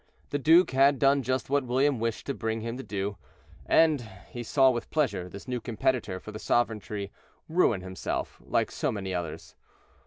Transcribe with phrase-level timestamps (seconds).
[0.31, 3.17] The duke had done just what William wished to bring him to,
[3.67, 7.11] and he saw with pleasure this new competitor for the sovereignty
[7.47, 9.53] ruin himself, like so many others.